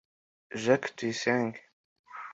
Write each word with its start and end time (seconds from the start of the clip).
Jacques 0.55 0.95
Tuyisenge(C) 0.95 1.59